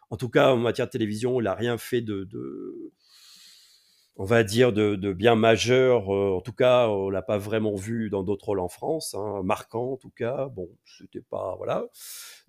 [0.09, 2.27] en tout cas en matière de télévision, il n'a rien fait de,
[4.19, 6.13] on va dire, de, bien majeur.
[6.13, 9.41] Euh, en tout cas, on l'a pas vraiment vu dans d'autres rôles en France, hein,
[9.43, 10.49] marquant en tout cas.
[10.49, 11.85] Bon, c'était pas voilà.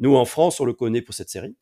[0.01, 1.57] Nous en France, on le connaît pour cette série.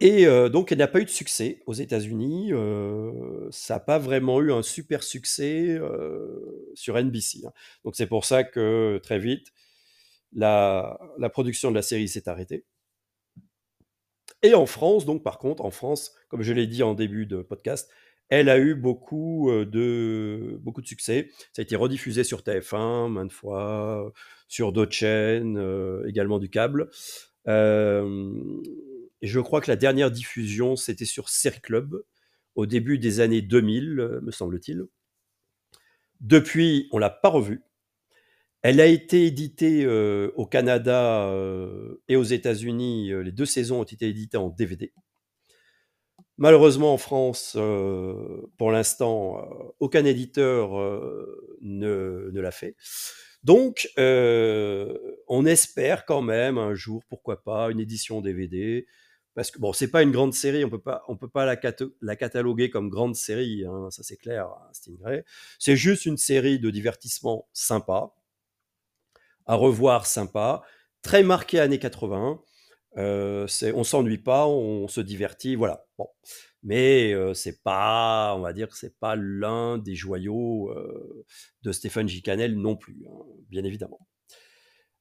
[0.00, 2.52] Et euh, donc, elle n'a pas eu de succès aux États-Unis.
[2.52, 5.78] Euh, ça n'a pas vraiment eu un super succès
[6.74, 7.46] sur NBC.
[7.46, 7.52] Hein.
[7.84, 9.52] Donc, c'est pour ça que très vite,
[10.34, 10.98] la
[11.32, 12.64] production de la série s'est arrêtée.
[14.42, 17.42] Et en France, donc par contre, en France, comme je l'ai dit en début de
[17.42, 17.90] podcast,
[18.28, 21.28] elle a eu beaucoup de, beaucoup de succès.
[21.52, 24.12] Ça a été rediffusé sur TF1 maintes fois,
[24.48, 25.62] sur d'autres chaînes,
[26.06, 26.88] également du câble.
[27.46, 27.52] et
[29.22, 32.02] je crois que la dernière diffusion, c'était sur Série Club,
[32.54, 34.86] au début des années 2000, me semble-t-il.
[36.20, 37.62] Depuis, on l'a pas revue.
[38.62, 43.10] Elle a été éditée euh, au Canada euh, et aux États-Unis.
[43.10, 44.92] Euh, les deux saisons ont été éditées en DVD.
[46.38, 47.56] Malheureusement, en France,
[48.58, 49.46] pour l'instant,
[49.78, 50.70] aucun éditeur
[51.60, 52.74] ne, l'a fait.
[53.44, 58.86] Donc, on espère quand même un jour, pourquoi pas, une édition DVD.
[59.34, 61.60] Parce que bon, c'est pas une grande série, on peut pas, on peut pas la,
[62.00, 65.24] la cataloguer comme grande série, hein, ça c'est clair, hein, Stingray.
[65.58, 68.12] C'est juste une série de divertissement sympa,
[69.46, 70.62] à revoir sympa,
[71.02, 72.40] très marqué années 80.
[72.98, 75.86] Euh, on s'ennuie pas, on se divertit, voilà.
[75.98, 76.08] Bon.
[76.62, 81.24] Mais euh, c'est pas, on va dire c'est pas l'un des joyaux euh,
[81.62, 84.06] de Stéphane Gicanel non plus, hein, bien évidemment.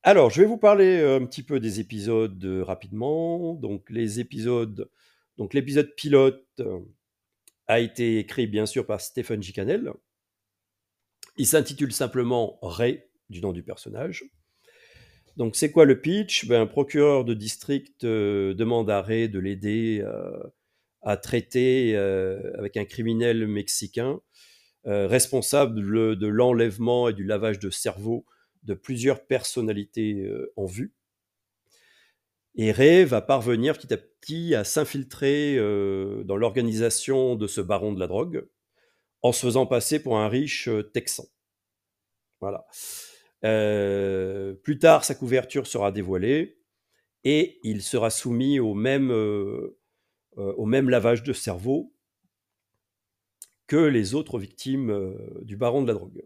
[0.04, 3.54] Alors, je vais vous parler un petit peu des épisodes rapidement.
[3.54, 4.90] Donc, les épisodes,
[5.38, 6.60] donc l'épisode pilote
[7.68, 9.54] a été écrit bien sûr par Stephen G.
[9.54, 9.94] Cannell.
[11.38, 14.26] Il s'intitule simplement Ray, du nom du personnage.
[15.38, 16.48] Donc, c'est quoi le pitch?
[16.48, 20.06] Ben, Un procureur de district demande à Ray de l'aider
[21.02, 24.20] à traiter avec un criminel mexicain
[24.84, 25.76] responsable
[26.18, 28.26] de l'enlèvement et du lavage de cerveau
[28.64, 30.94] de plusieurs personnalités en vue.
[32.56, 38.00] Et Ray va parvenir petit à petit à s'infiltrer dans l'organisation de ce baron de
[38.00, 38.46] la drogue
[39.22, 41.24] en se faisant passer pour un riche texan.
[42.42, 42.66] Voilà.
[43.42, 46.60] Plus tard, sa couverture sera dévoilée
[47.24, 49.12] et il sera soumis au même,
[50.38, 51.96] au même lavage de cerveau
[53.68, 56.24] que les autres victimes du baron de la drogue.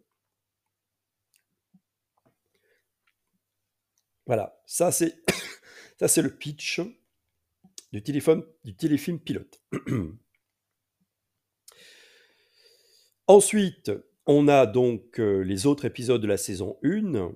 [4.25, 5.13] Voilà, ça c'est
[6.21, 6.82] le pitch
[7.91, 9.62] du téléphone du téléfilm pilote.
[13.28, 13.91] Ensuite,
[14.28, 17.32] on a donc euh, les autres épisodes de la saison 1.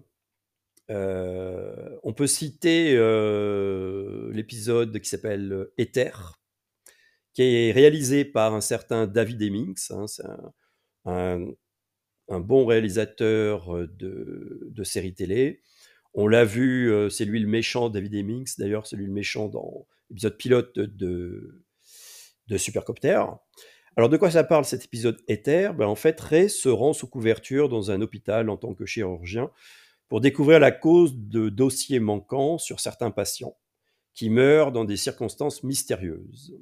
[0.89, 6.11] Euh, on peut citer euh, l'épisode qui s'appelle Ether,
[7.33, 9.87] qui est réalisé par un certain David Hemmings.
[9.91, 10.23] Hein, c'est
[11.05, 11.45] un,
[12.39, 15.61] bon réalisateur de, séries télé.
[16.15, 19.87] On l'a vu, c'est lui le méchant, David Hemmings, d'ailleurs, c'est lui le méchant dans
[20.09, 21.63] l'épisode pilote de,
[22.47, 23.23] de Supercopter.
[23.99, 25.71] Alors, de quoi ça parle cet épisode Ether?
[25.75, 29.51] Ben, En fait, Ray se rend sous couverture dans un hôpital en tant que chirurgien
[30.07, 33.57] pour découvrir la cause de dossiers manquants sur certains patients
[34.13, 36.57] qui meurent dans des circonstances mystérieuses.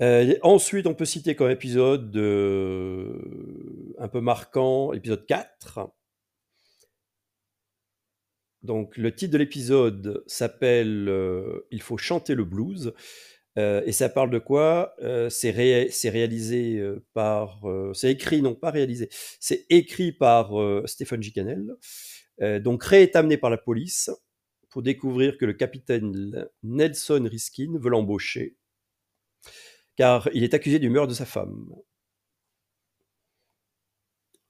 [0.00, 5.90] Euh, ensuite, on peut citer comme épisode euh, un peu marquant, l'épisode 4.
[8.62, 12.92] Donc, le titre de l'épisode s'appelle euh, Il faut chanter le blues.
[13.56, 14.94] et ça parle de quoi?
[15.28, 17.62] C'est réalisé par.
[17.94, 19.08] c'est écrit, non pas réalisé.
[19.40, 20.52] C'est écrit par
[20.86, 21.32] Stephen G.
[21.32, 21.76] Cannell.
[22.62, 24.10] donc, Ray est amené par la police
[24.70, 28.56] pour découvrir que le capitaine Nelson Riskin veut l'embaucher
[30.00, 31.74] car il est accusé du meurtre de sa femme.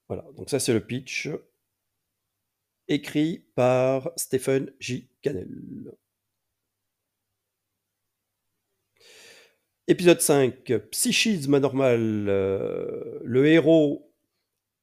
[0.07, 1.29] Voilà, donc ça c'est le pitch,
[2.91, 5.09] écrit par Stephen J.
[5.23, 5.93] Cannell.
[9.87, 12.27] Épisode 5, Psychisme anormal.
[12.29, 14.13] Euh, le héros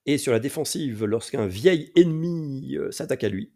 [0.06, 3.54] est sur la défensive lorsqu'un vieil ennemi euh, s'attaque à lui,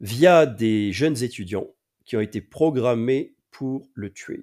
[0.00, 4.42] via des jeunes étudiants qui ont été programmés pour le tuer.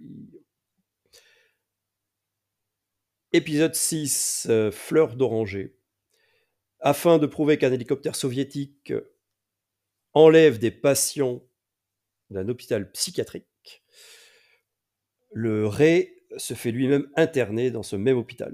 [3.32, 5.76] Épisode 6, euh, Fleur d'oranger.
[6.82, 8.94] Afin de prouver qu'un hélicoptère soviétique
[10.14, 11.44] enlève des patients
[12.30, 13.84] d'un hôpital psychiatrique,
[15.32, 18.54] le Ré se fait lui-même interner dans ce même hôpital.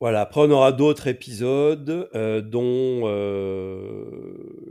[0.00, 4.04] Voilà, après on aura d'autres épisodes, euh, dont euh,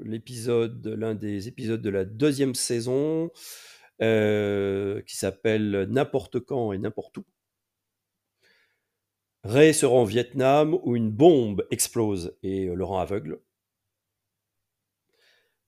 [0.04, 3.32] l'un des épisodes de la deuxième saison,
[4.02, 7.26] euh, qui s'appelle N'importe quand et n'importe où.
[9.44, 13.42] Ray se rend au Vietnam où une bombe explose et le rend aveugle.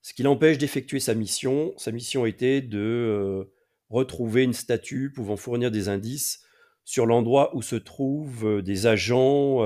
[0.02, 1.74] Ce qui l'empêche d'effectuer sa mission.
[1.78, 3.52] Sa mission était de
[3.90, 6.46] retrouver une statue pouvant fournir des indices
[6.84, 9.62] sur l'endroit où se trouvent des agents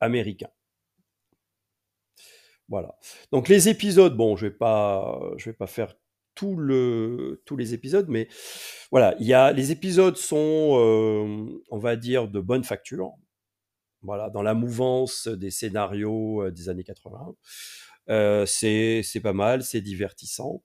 [0.00, 0.52] américains.
[2.68, 2.96] Voilà.
[3.32, 5.96] Donc les épisodes, bon, je vais vais pas faire
[6.36, 8.28] tous les épisodes, mais
[8.92, 13.12] voilà, il y a, les épisodes sont, on va dire, de bonne facture.
[14.02, 17.34] Voilà, dans la mouvance des scénarios des années 80.
[18.08, 20.62] Euh, c'est pas mal, c'est divertissant.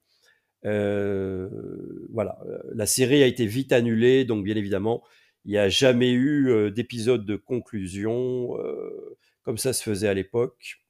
[0.64, 2.40] voilà,
[2.74, 5.04] la série a été vite annulée, donc bien évidemment,
[5.44, 8.50] il n'y a jamais eu d'épisode de conclusion
[9.44, 10.82] comme ça se faisait à l'époque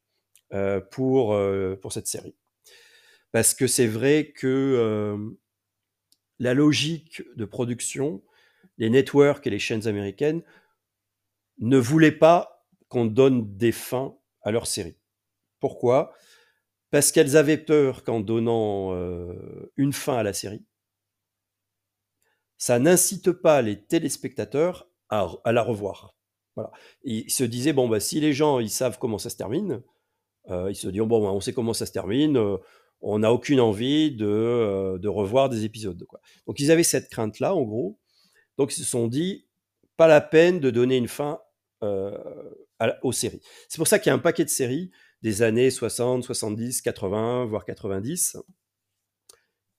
[0.91, 1.37] pour,
[1.81, 2.35] pour cette série.
[3.31, 5.35] Parce que c'est vrai que
[6.39, 8.23] la logique de production,
[8.77, 10.41] les networks et les chaînes américaines
[11.59, 14.97] ne voulaient pas qu'on donne des fins à leur série.
[15.59, 16.13] Pourquoi?
[16.91, 18.93] Parce qu'elles avaient peur qu'en donnant
[19.75, 20.63] une fin à la série,
[22.57, 26.15] ça n'incite pas les téléspectateurs à, la revoir.
[26.55, 26.71] Voilà.
[27.03, 29.81] Ils se disaient, bon, bah, si les gens ils savent comment ça se termine,
[30.49, 32.57] euh, ils se disent, bon, bah, on sait comment ça se termine, euh,
[33.01, 36.03] on n'a aucune envie de, de, revoir des épisodes.
[36.05, 36.21] Quoi.
[36.47, 37.99] Donc ils avaient cette crainte-là, en gros.
[38.57, 39.47] Donc ils se sont dit,
[39.97, 41.41] pas la peine de donner une fin
[41.81, 43.41] aux séries.
[43.69, 47.45] C'est pour ça qu'il y a un paquet de séries des années 60, 70, 80,
[47.45, 48.37] voire 90,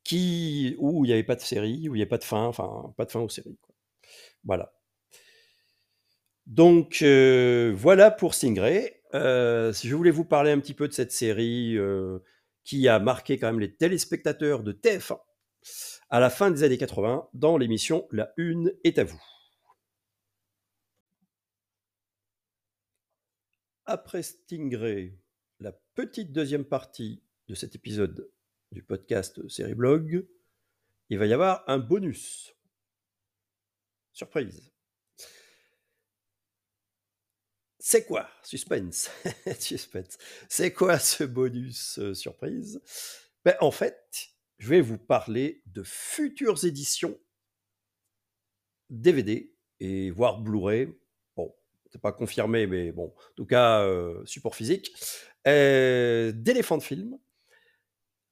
[0.05, 2.45] qui, où il n'y avait pas de série, où il n'y avait pas de fin,
[2.45, 3.59] enfin, pas de fin aux séries.
[4.45, 4.73] Voilà.
[6.47, 9.03] Donc, euh, voilà pour Stingray.
[9.15, 12.21] Euh, je voulais vous parler un petit peu de cette série euh,
[12.65, 15.19] qui a marqué quand même les téléspectateurs de TF1
[16.09, 19.21] à la fin des années 80 dans l'émission La Une est à vous.
[23.89, 25.17] Après Stingray,
[25.61, 28.29] la petite deuxième partie de cet épisode
[28.73, 30.27] du podcast Série Blog,
[31.09, 32.53] il va y avoir un bonus.
[34.13, 34.73] Surprise.
[37.79, 39.09] C'est quoi Suspense?
[39.61, 40.19] Suspense.
[40.49, 42.83] C'est quoi ce bonus euh, surprise?
[43.45, 47.17] Ben, En fait, je vais vous parler de futures éditions
[48.91, 50.93] DVD et voire Blu-ray.
[51.91, 54.93] C'est pas confirmé, mais bon, en tout cas, euh, support physique.
[55.47, 57.19] Euh, d'éléphants de film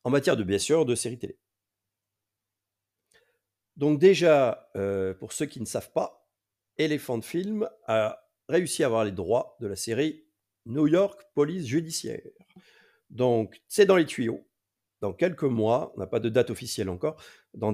[0.03, 1.38] en matière de, bien sûr, de séries télé.
[3.77, 6.29] Donc déjà, euh, pour ceux qui ne savent pas,
[6.77, 10.25] Elephant Film a réussi à avoir les droits de la série
[10.67, 12.23] New York Police Judiciaire.
[13.11, 14.47] Donc c'est dans les tuyaux.
[15.01, 17.73] Dans quelques mois, on n'a pas de date officielle encore, dans,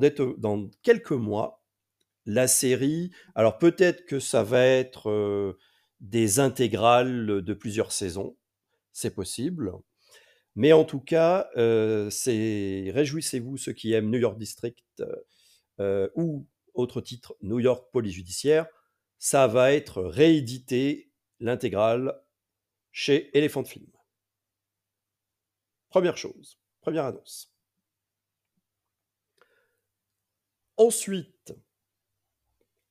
[0.82, 1.64] quelques mois,
[2.26, 5.56] la série, alors peut-être que ça va être
[6.00, 8.36] des intégrales de plusieurs saisons,
[8.92, 9.72] c'est possible.
[10.56, 15.02] Mais en tout cas, euh, c'est réjouissez-vous ceux qui aiment New York District
[15.78, 18.66] euh, ou autre titre New York Police Judiciaire,
[19.18, 22.20] ça va être réédité l'intégrale
[22.90, 23.90] chez Elephant Film.
[25.88, 27.52] Première chose, première annonce.
[30.76, 31.52] Ensuite,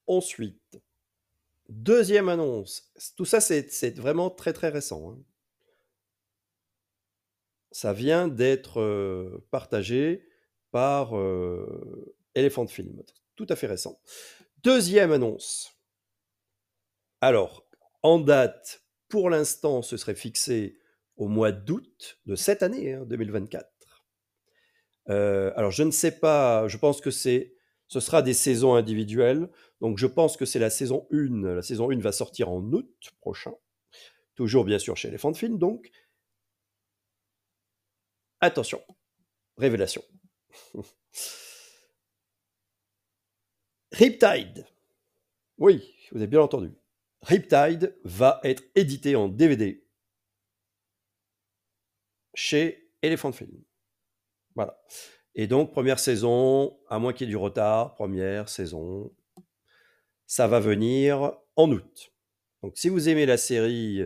[0.05, 0.79] ensuite,
[1.69, 2.91] deuxième annonce.
[3.15, 5.11] Tout ça, c'est vraiment très très récent.
[5.11, 5.23] Hein
[7.71, 10.27] ça vient d'être partagé
[10.71, 11.13] par
[12.35, 13.01] Elephant Film.
[13.35, 14.01] Tout à fait récent.
[14.63, 15.71] Deuxième annonce.
[17.21, 17.67] Alors,
[18.01, 20.79] en date, pour l'instant, ce serait fixé
[21.17, 23.69] au mois d'août de cette année, 2024.
[25.07, 27.55] Hein, alors, je ne sais pas, je pense que c'est,
[27.89, 29.49] ce sera des saisons individuelles.
[29.81, 31.55] Donc, je pense que c'est la saison 1.
[31.55, 33.53] La saison 1 va sortir en août prochain.
[34.35, 35.91] Toujours, bien sûr, chez Elephant Film, donc.
[38.39, 38.81] Attention,
[39.57, 40.01] révélation.
[43.91, 44.65] Riptide.
[45.57, 46.71] Oui, vous avez bien entendu.
[47.23, 49.83] Riptide va être édité en DVD
[52.33, 53.61] chez Elephant Film.
[54.55, 54.79] Voilà.
[55.41, 59.09] Et donc, première saison, à moins qu'il y ait du retard, première saison,
[60.27, 62.11] ça va venir en août.
[62.61, 64.01] Donc, si vous aimez la série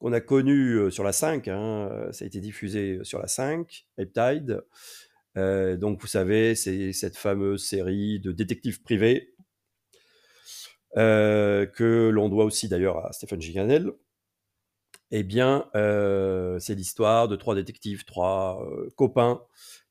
[0.00, 4.60] qu'on a connu sur la 5, hein, ça a été diffusé sur la 5, Peptide.
[5.36, 9.36] donc vous savez, c'est cette fameuse série de détectives privés
[10.96, 13.92] que l'on doit aussi d'ailleurs à Stephen Giganel.
[15.12, 15.66] Eh bien,
[16.58, 19.42] c'est l'histoire de trois détectives, trois copains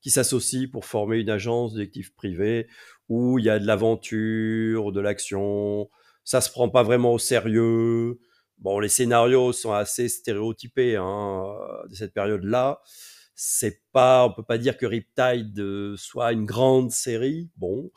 [0.02, 2.68] qui s'associent pour former une agence de détectives privés
[3.08, 5.90] où il y a de l'aventure, de l'action.
[6.24, 8.20] Ça se prend pas vraiment au sérieux.
[8.58, 11.44] Bon, les scénarios sont assez stéréotypés hein,
[11.90, 12.80] de cette période-là.
[13.36, 17.90] C'est pas, on peut pas dire que Riptide euh, soit une grande série, bon,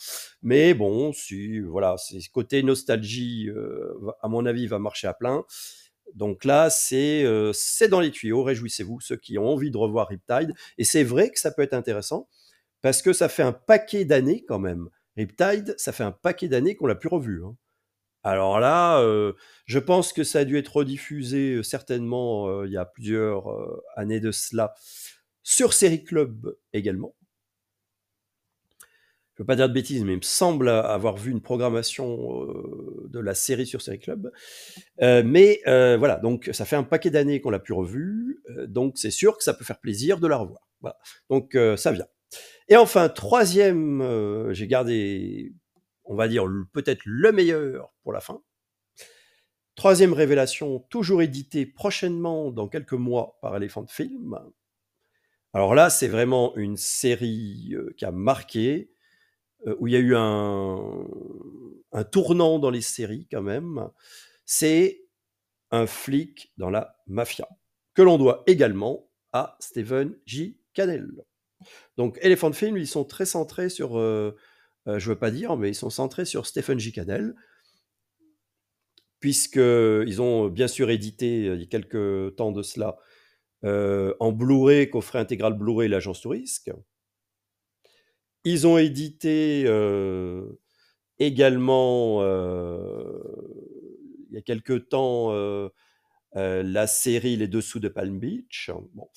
[0.42, 5.44] mais bon, si, voilà, c'est côté nostalgie, euh, à mon avis, va marcher à plein.
[6.14, 8.42] Donc là, c'est euh, c'est dans les tuyaux.
[8.42, 10.52] Réjouissez-vous, ceux qui ont envie de revoir Riptide.
[10.78, 12.28] Et c'est vrai que ça peut être intéressant
[12.82, 14.88] parce que ça fait un paquet d'années quand même.
[15.16, 17.42] Riptide, ça fait un paquet d'années qu'on l'a plus revu.
[17.44, 17.56] Hein.
[18.22, 19.34] Alors là, euh,
[19.66, 23.46] je pense que ça a dû être rediffusé euh, certainement il y a plusieurs
[23.96, 24.74] années de cela
[25.42, 27.14] sur Série Club également.
[29.36, 32.46] Je ne veux pas dire de bêtises, mais il me semble avoir vu une programmation
[33.08, 34.30] de la série sur Série Club.
[35.00, 39.36] mais voilà, donc ça fait un paquet d'années qu'on l'a plus revu, donc c'est sûr
[39.36, 40.68] que ça peut faire plaisir de la revoir.
[40.80, 40.98] Voilà,
[41.30, 42.06] donc ça vient.
[42.68, 45.52] Et enfin, troisième, j'ai gardé
[46.04, 48.42] on va dire peut-être le meilleur pour la fin.
[49.74, 54.38] Troisième révélation, toujours édité prochainement dans quelques mois par Elephant Film.
[55.52, 58.93] Alors là, c'est vraiment une série euh, qui a marqué, euh,
[59.78, 61.06] où il y a eu un,
[62.10, 63.88] tournant dans les séries quand même.
[64.44, 65.02] C'est
[65.70, 67.48] un flic dans la mafia,
[67.94, 70.58] que l'on doit également à Stephen J.
[70.74, 71.10] Cannell.
[71.96, 74.36] Donc Elephant Film, ils sont très centrés sur, euh,
[74.86, 76.92] euh, je veux pas dire, mais ils sont centrés sur Stephen J.
[76.92, 77.34] Cannell,
[79.20, 82.98] puisqu'ils ont bien sûr édité il y a quelques temps de cela
[83.62, 86.70] en Blu-ray, coffret intégral Blu-ray, l'agence Tourisque.
[88.44, 89.62] Ils ont édité
[91.18, 92.22] également,
[94.30, 95.32] il y a quelques temps,
[96.34, 98.70] la série Les Dessous de Palm Beach.
[98.92, 99.08] Bon.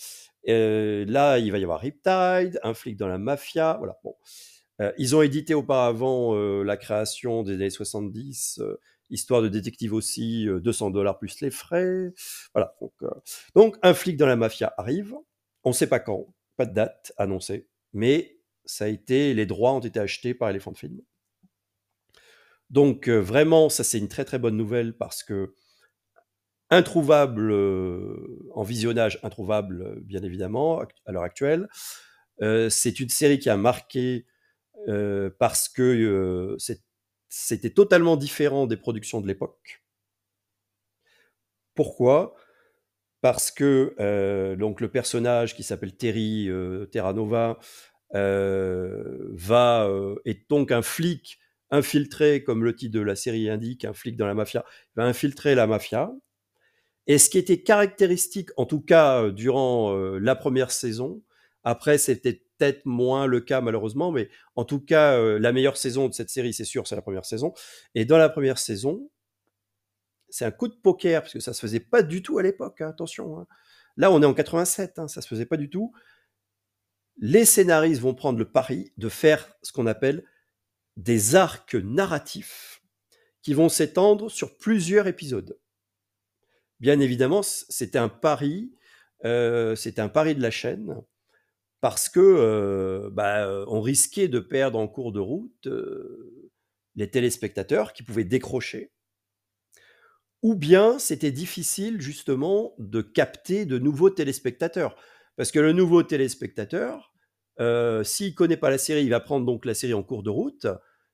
[0.46, 3.76] là, il va y avoir Riptide, Un flic dans la mafia.
[3.80, 3.98] Voilà.
[4.04, 4.16] Bon.
[4.98, 8.62] ils ont édité auparavant la création des années 70,
[9.10, 12.14] Histoire de détective aussi, 200 dollars plus les frais.
[12.54, 12.76] Voilà.
[12.82, 12.94] Donc,
[13.56, 15.16] donc, Un flic dans la mafia arrive.
[15.64, 18.37] On ne sait pas quand, pas de date annoncée, mais
[18.68, 21.02] ça a été, les droits ont été achetés par Elephant Film.
[22.70, 25.56] Donc vraiment, ça c'est une très très bonne nouvelle parce que
[26.70, 27.52] introuvable
[28.54, 31.68] en visionnage, introuvable bien évidemment à l'heure actuelle.
[32.70, 34.26] c'est une série qui a marqué
[35.40, 36.58] parce que
[37.30, 39.84] c'était totalement différent des productions de l'époque.
[41.74, 42.36] Pourquoi?
[43.22, 46.50] Parce que donc le personnage qui s'appelle Terry
[46.92, 47.60] Terra Nova
[48.14, 49.90] va
[50.26, 51.40] est donc un flic
[51.70, 55.56] infiltré, comme le titre de la série indique, un flic dans la mafia, va infiltrer
[55.56, 56.12] la mafia.
[57.08, 61.22] Et ce qui était caractéristique, en tout cas euh, durant euh, la première saison,
[61.64, 66.10] après c'était peut-être moins le cas malheureusement, mais en tout cas euh, la meilleure saison
[66.10, 67.54] de cette série, c'est sûr, c'est la première saison.
[67.96, 69.10] Et dans la première saison,
[70.30, 72.82] c'est un coup de poker, parce que ça se faisait pas du tout à l'époque,
[72.82, 73.40] hein, attention.
[73.40, 73.48] Hein.
[73.96, 75.94] Là, on est en 87, hein, ça se faisait pas du tout.
[77.20, 80.24] Les scénaristes vont prendre le pari de faire ce qu'on appelle
[80.98, 82.82] des arcs narratifs
[83.42, 85.60] qui vont s'étendre sur plusieurs épisodes.
[86.80, 88.76] Bien évidemment, c'était un pari,
[89.26, 91.02] euh, un pari de la chaîne
[91.82, 96.52] parce que euh, bah, on risquait de perdre en cours de route euh,
[96.96, 98.92] les téléspectateurs qui pouvaient décrocher,
[100.42, 104.96] ou bien c'était difficile justement de capter de nouveaux téléspectateurs
[105.38, 107.14] parce que le nouveau téléspectateur,
[107.60, 110.30] euh, s'il connaît pas la série, il va prendre donc la série en cours de
[110.30, 110.68] route,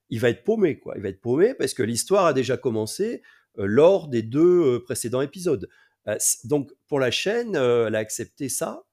[0.10, 0.94] il va être paumé, quoi.
[0.96, 3.22] Il va être paumé parce que l'histoire a déjà commencé
[3.60, 5.70] euh, lors des deux euh, précédents épisodes.
[6.44, 8.84] Donc pour la chaîne, elle a accepté ça.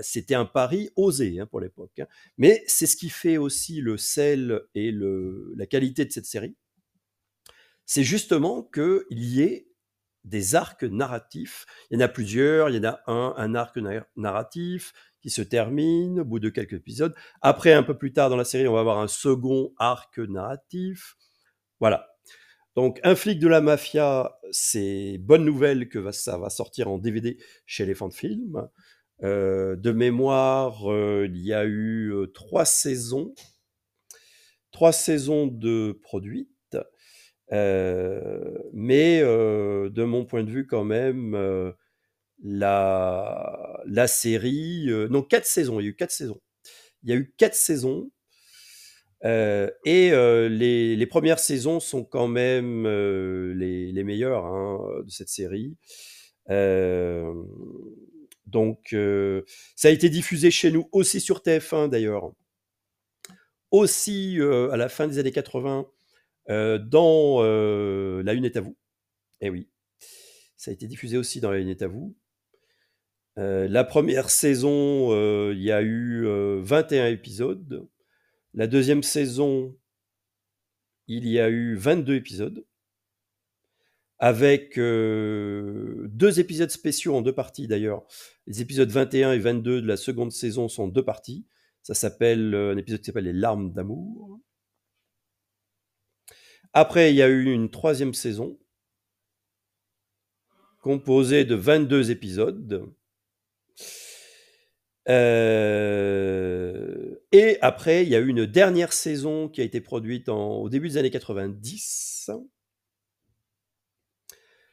[0.00, 1.98] C'était un pari osé hein, pour l'époque.
[1.98, 2.06] Hein.
[2.38, 6.56] Mais c'est ce qui fait aussi le sel et la qualité de cette série.
[7.84, 9.71] C'est justement qu'il y ait
[10.24, 11.66] des arcs narratifs.
[11.90, 12.70] Il y en a plusieurs.
[12.70, 13.78] Il y en a un, un arc
[14.16, 17.14] narratif qui se termine au bout de quelques épisodes.
[17.40, 21.16] Après, un peu plus tard dans la série, on va avoir un second arc narratif.
[21.80, 22.08] Voilà.
[22.74, 27.38] Donc, un flic de la mafia, c'est bonne nouvelle que ça va sortir en DVD
[27.66, 28.68] chez Elephant Film.
[29.22, 33.34] Euh, de mémoire, euh, il y a eu euh, trois saisons,
[34.72, 36.51] trois saisons de produites.
[37.52, 41.36] Mais de mon point de vue, quand même,
[42.42, 44.86] la, la série.
[44.88, 45.80] Euh, non, quatre saisons.
[45.80, 46.40] Il y a eu quatre saisons.
[47.02, 48.10] Il y a eu quatre saisons.
[49.24, 55.10] Euh, et euh, les, les, premières saisons sont quand même les, les, meilleures hein, de
[55.10, 55.76] cette série.
[58.46, 58.96] donc,
[59.76, 62.32] ça a été diffusé chez nous aussi sur TF1 d'ailleurs.
[63.70, 65.86] Aussi à la fin des années 80
[66.48, 68.76] dans La Une est à vous.
[69.40, 69.68] Eh oui,
[70.56, 72.16] ça a été diffusé aussi dans La Une est à vous.
[73.38, 76.26] Euh, la première saison, euh, il y a eu
[76.60, 77.88] 21 euh, épisodes.
[78.54, 79.74] La deuxième saison,
[81.08, 82.64] il y a eu 22 épisodes.
[84.18, 88.04] Avec deux épisodes spéciaux en deux parties d'ailleurs.
[88.46, 91.44] Les épisodes 21 et 22 de la seconde saison sont deux parties.
[91.82, 94.38] Ça s'appelle un épisode qui s'appelle Les larmes d'amour.
[96.72, 98.58] Après, il y a eu une troisième saison
[100.80, 102.92] composée de 22 épisodes
[105.08, 110.68] euh, et après, il y a eu une dernière saison qui a été produite au
[110.68, 112.30] début des années 90.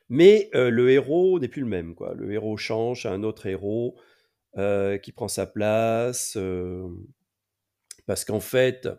[0.09, 1.95] Mais euh, le héros n'est plus le même.
[1.95, 2.13] Quoi.
[2.15, 3.95] Le héros change à un autre héros
[4.57, 6.37] euh, qui prend sa place.
[8.05, 8.89] parce qu'en fait,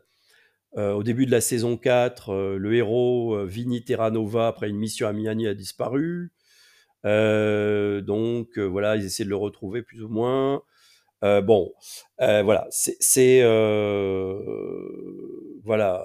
[0.76, 5.46] au début de la saison 4, le héros Vinny Terranova, après une mission à Miami,
[5.46, 6.32] a disparu.
[7.04, 10.62] donc voilà, ils essaient de le retrouver plus ou moins.
[11.22, 11.74] Euh, bon,
[12.22, 14.40] euh, voilà, c'est euh,
[15.64, 16.02] voilà.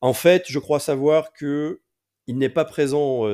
[0.00, 1.80] En fait, je crois savoir que
[2.26, 3.24] il n'est pas présent,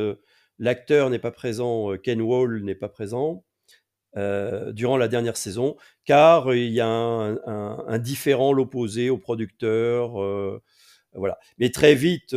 [0.58, 3.44] l'acteur n'est pas présent, Ken Wall n'est pas présent.
[4.16, 10.12] Durant la dernière saison, car il y a un, différent, l'opposé au producteur.
[11.14, 11.38] voilà.
[11.58, 12.34] Mais très vite,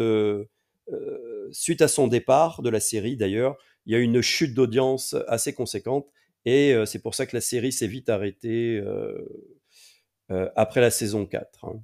[1.51, 5.53] suite à son départ de la série d'ailleurs, il y a une chute d'audience assez
[5.53, 6.07] conséquente
[6.45, 8.83] et c'est pour ça que la série s'est vite arrêtée
[10.55, 11.65] après la saison 4.
[11.65, 11.81] Hein.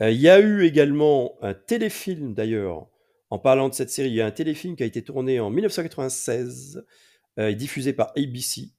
[0.00, 2.88] il y a eu également un téléfilm d'ailleurs,
[3.30, 5.50] en parlant de cette série, il y a un téléfilm qui a été tourné en
[5.50, 6.84] 1996
[7.36, 8.72] et diffusé par ABC,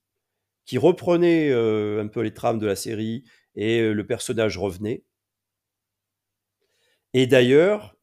[0.66, 3.24] qui reprenait un peu les trames de la série
[3.56, 5.04] et le personnage revenait.
[7.14, 7.96] Et d'ailleurs,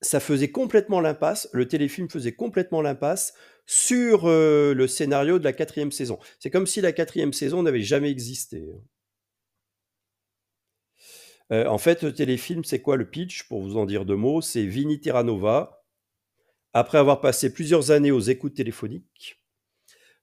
[0.00, 3.34] ça faisait complètement l'impasse, le téléfilm faisait complètement l'impasse
[3.66, 6.18] sur le scénario de la quatrième saison.
[6.38, 8.66] C'est comme si la quatrième saison n'avait jamais existé.
[11.50, 14.66] En fait, le téléfilm, c'est quoi le pitch Pour vous en dire deux mots, c'est
[14.66, 15.84] Vinny Terranova,
[16.72, 19.40] après avoir passé plusieurs années aux écoutes téléphoniques,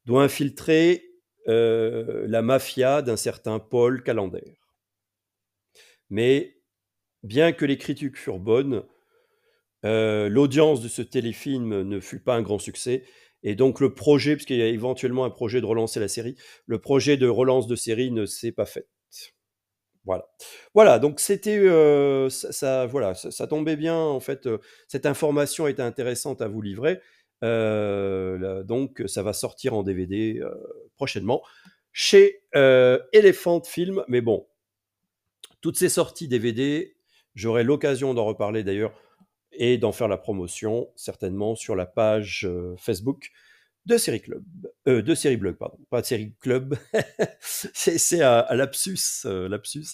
[0.06, 1.06] doit infiltrer
[1.48, 4.58] la mafia d'un certain Paul Calander.
[6.10, 6.62] Mais
[7.24, 8.84] bien que les critiques furent bonnes,
[9.84, 13.04] l'audience de ce téléfilm ne fut pas un grand succès.
[13.44, 16.36] Et donc le projet, puisqu'il y a éventuellement un projet de relancer la série,
[16.68, 18.88] le projet de relance de série ne s'est pas fait.
[20.06, 20.28] Voilà.
[20.74, 21.60] Voilà, donc c'était
[22.30, 24.50] ça, voilà, ça, tombait bien en fait.
[24.88, 27.00] cette information était intéressante à vous livrer.
[27.42, 30.42] donc ça va sortir en DVD
[30.96, 31.44] prochainement
[31.92, 34.04] chez Elephant Film.
[34.08, 34.48] Mais bon,
[35.62, 36.96] toutes ces sorties DVD,
[37.36, 38.94] J'aurai l'occasion d'en reparler d'ailleurs
[39.54, 43.32] et d'en faire la promotion certainement sur la page euh, Facebook
[43.86, 44.44] de Série Club,
[44.88, 46.76] euh, de Série Blog, pardon, pas de Série Club,
[47.42, 49.86] c'est un, lapsus, euh, lapsus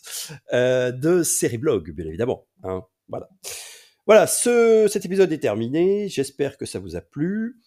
[0.52, 2.48] de Série Blog, bien évidemment.
[2.64, 3.30] Hein, voilà,
[4.06, 6.10] voilà ce, cet épisode est terminé.
[6.10, 7.62] J'espère que ça vous a plu.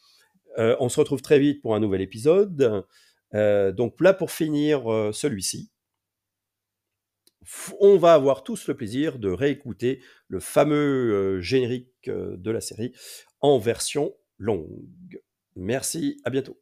[0.56, 2.84] on se retrouve très vite pour un nouvel épisode.
[3.32, 4.82] donc là, pour finir
[5.14, 5.70] celui-ci,
[7.80, 12.92] on va avoir tous le plaisir de réécouter le fameux générique de la série
[13.40, 15.22] en version longue.
[15.60, 16.60] Merci, à bientôt.